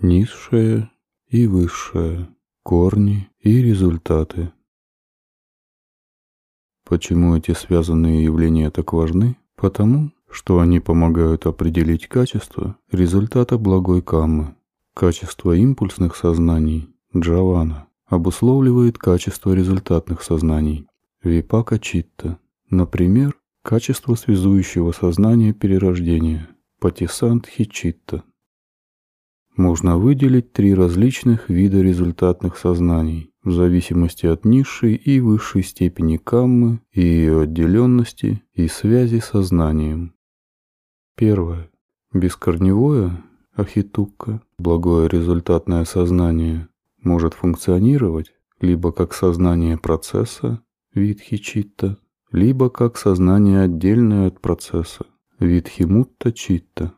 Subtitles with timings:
[0.00, 0.90] низшее
[1.28, 2.28] и высшее,
[2.62, 4.52] корни и результаты.
[6.84, 9.36] Почему эти связанные явления так важны?
[9.56, 14.54] Потому, что они помогают определить качество результата благой каммы.
[14.94, 20.86] Качество импульсных сознаний, джавана, обусловливает качество результатных сознаний,
[21.22, 22.38] випака читта.
[22.70, 26.48] Например, качество связующего сознания перерождения,
[26.80, 28.22] патисандхи читта.
[29.58, 36.80] Можно выделить три различных вида результатных сознаний в зависимости от низшей и высшей степени каммы
[36.92, 40.14] и ее отделенности и связи с сознанием.
[41.16, 41.70] Первое.
[42.12, 43.20] Бескорневое
[43.52, 46.68] ахитукка, благое результатное сознание,
[47.02, 50.62] может функционировать либо как сознание процесса,
[50.94, 51.98] вид хичитта,
[52.30, 55.04] либо как сознание отдельное от процесса,
[55.40, 56.92] вид химутта читта.
[56.92, 56.97] В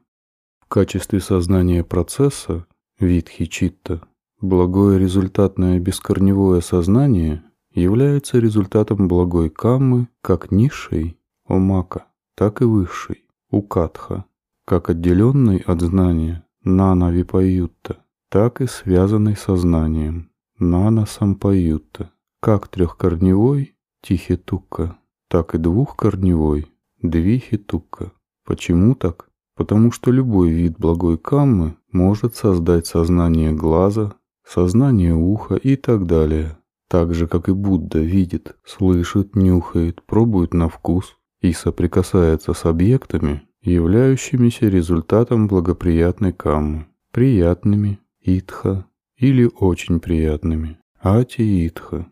[0.71, 2.65] качестве сознания процесса,
[3.01, 4.03] вид хичитта,
[4.41, 7.43] благое результатное бескорневое сознание
[7.75, 14.25] является результатом благой каммы как низшей, омака, так и высшей, укатха,
[14.65, 24.97] как отделенной от знания, нана випаюта, так и связанной сознанием, нана сампаюта, как трехкорневой тихитука,
[25.29, 26.69] так и двухкорневой
[27.03, 28.13] двихитука.
[28.45, 29.30] Почему так?
[29.61, 36.57] Потому что любой вид благой каммы может создать сознание глаза, сознание уха и так далее.
[36.89, 43.43] Так же, как и Будда видит, слышит, нюхает, пробует на вкус и соприкасается с объектами,
[43.61, 48.87] являющимися результатом благоприятной каммы, приятными, итха,
[49.19, 52.07] или очень приятными, ати итха.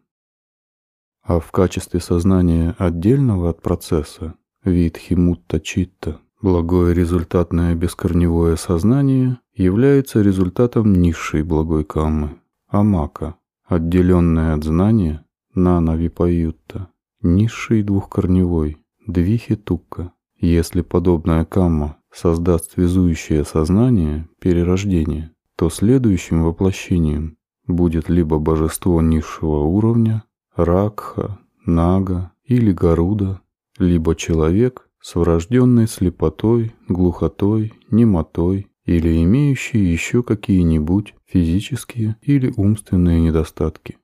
[1.22, 10.22] А в качестве сознания отдельного от процесса, вид мутта читта, благое результатное бескорневое сознание является
[10.22, 16.88] результатом низшей благой каммы, амака, отделенное от знания, нана випаюта,
[17.22, 28.38] низший двухкорневой, двихитукка, если подобная камма создаст связующее сознание, перерождение, то следующим воплощением будет либо
[28.38, 33.40] божество низшего уровня, Ракха, Нага или Гаруда,
[33.78, 43.98] либо человек с врожденной слепотой, глухотой, немотой или имеющий еще какие-нибудь физические или умственные недостатки.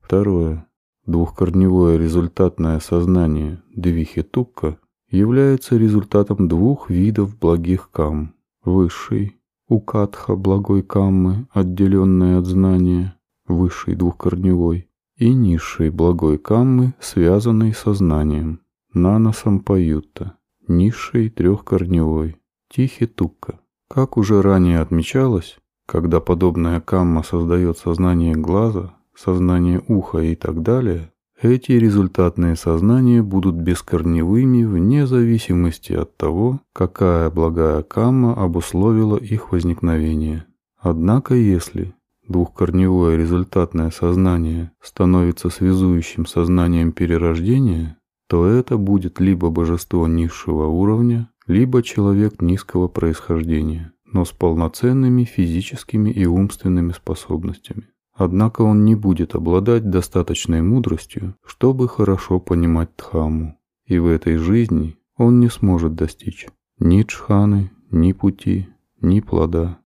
[0.00, 0.66] Второе.
[1.06, 4.78] Двухкорневое результатное сознание Двихитукка
[5.08, 8.34] является результатом двух видов благих кам.
[8.64, 17.94] Высший, укатха благой каммы, отделенной от знания, высший двухкорневой, и низшей благой каммы, связанной со
[17.94, 18.60] знанием,
[18.92, 20.36] нана сампаюта,
[20.66, 22.36] низшей трехкорневой,
[22.68, 23.60] тихитукка.
[23.88, 31.12] Как уже ранее отмечалось, когда подобная камма создает сознание глаза, сознание уха и так далее,
[31.42, 40.44] эти результатные сознания будут бескорневыми вне зависимости от того, какая благая камма обусловила их возникновение.
[40.78, 41.94] Однако если
[42.28, 47.96] двухкорневое результатное сознание становится связующим сознанием перерождения,
[48.30, 56.10] то это будет либо божество низшего уровня, либо человек низкого происхождения, но с полноценными физическими
[56.10, 57.88] и умственными способностями.
[58.14, 64.96] Однако он не будет обладать достаточной мудростью, чтобы хорошо понимать Дхамму, и в этой жизни
[65.16, 66.46] он не сможет достичь
[66.78, 68.68] ни Чханы, ни пути,
[69.00, 69.80] ни плода.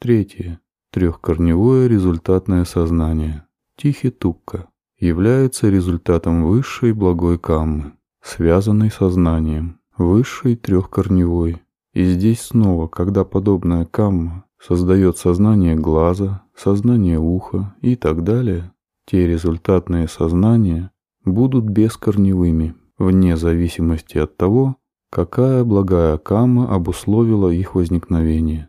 [0.00, 0.58] Третье.
[0.90, 3.46] Трехкорневое результатное сознание.
[3.76, 4.71] Тихитукка
[5.02, 11.60] является результатом высшей благой каммы, связанной сознанием, высшей трехкорневой.
[11.92, 18.72] И здесь снова, когда подобная камма создает сознание глаза, сознание уха и так далее,
[19.04, 20.92] те результатные сознания
[21.24, 24.76] будут бескорневыми, вне зависимости от того,
[25.10, 28.68] какая благая кама обусловила их возникновение.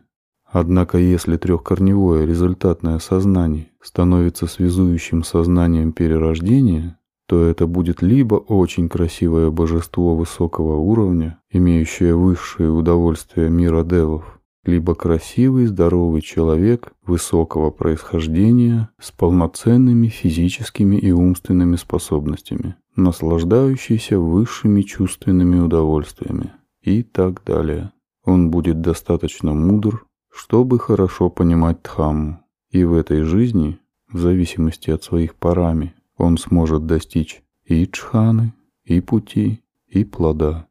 [0.54, 6.96] Однако если трехкорневое результатное сознание становится связующим сознанием перерождения,
[7.26, 14.94] то это будет либо очень красивое божество высокого уровня, имеющее высшее удовольствие мира девов, либо
[14.94, 26.52] красивый, здоровый человек высокого происхождения с полноценными физическими и умственными способностями, наслаждающийся высшими чувственными удовольствиями
[26.80, 27.90] и так далее.
[28.24, 32.40] Он будет достаточно мудр, чтобы хорошо понимать Дхамму,
[32.70, 33.78] и в этой жизни,
[34.10, 38.52] в зависимости от своих парами, он сможет достичь и Чханы,
[38.84, 40.66] и пути, и плода.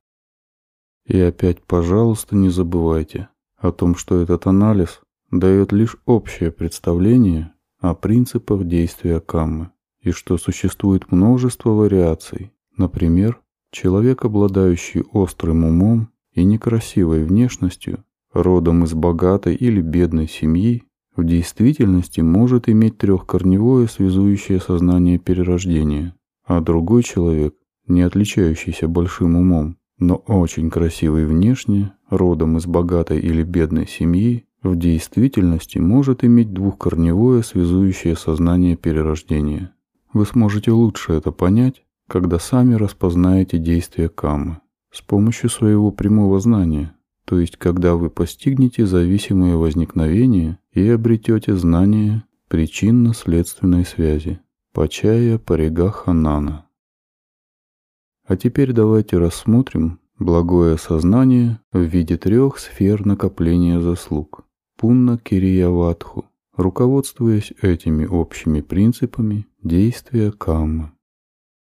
[1.06, 3.30] И опять, пожалуйста, не забывайте–
[3.64, 5.02] о том, что этот анализ
[5.32, 9.72] дает лишь общее представление о принципах действия каммы
[10.02, 12.52] и что существует множество вариаций.
[12.76, 13.40] Например,
[13.72, 20.84] человек, обладающий острым умом и некрасивой внешностью, родом из богатой или бедной семьи,
[21.16, 26.16] в действительности может иметь трехкорневое связующее сознание перерождения,
[26.46, 27.54] а другой человек,
[27.88, 34.76] не отличающийся большим умом, но очень красивый внешне, родом из богатой или бедной семьи, в
[34.76, 39.74] действительности может иметь двухкорневое связующее сознание перерождения.
[40.14, 44.60] Вы сможете лучше это понять, когда сами распознаете действие каммы
[44.92, 46.96] с помощью своего прямого знания,
[47.26, 54.40] то есть когда вы постигнете зависимое возникновение и обретете знание причинно-следственной связи.
[54.74, 56.66] Пачая Парига Ханана.
[58.26, 64.46] А теперь давайте рассмотрим благое сознание в виде трех сфер накопления заслуг.
[64.78, 70.92] Пунна Кирияватху, руководствуясь этими общими принципами действия каммы.